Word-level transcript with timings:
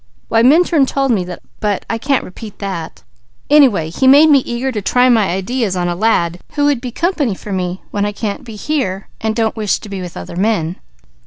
Why 0.29 0.41
Minturn 0.41 0.87
told 0.87 1.11
me 1.11 1.27
but 1.59 1.85
I 1.87 1.99
can't 1.99 2.23
repeat 2.23 2.57
that. 2.57 3.03
Anyway, 3.51 3.91
he 3.91 4.07
made 4.07 4.31
me 4.31 4.39
eager 4.39 4.71
to 4.71 4.81
try 4.81 5.09
my 5.09 5.29
ideas 5.29 5.75
on 5.75 5.87
a 5.87 5.95
lad 5.95 6.39
who 6.53 6.65
would 6.65 6.81
be 6.81 6.89
company 6.89 7.35
for 7.35 7.53
me, 7.53 7.83
when 7.91 8.03
I 8.03 8.11
can't 8.11 8.43
be 8.43 8.55
here 8.55 9.09
and 9.21 9.35
don't 9.35 9.55
wish 9.55 9.77
to 9.77 9.89
be 9.89 10.01
with 10.01 10.17
other 10.17 10.35
men." 10.35 10.77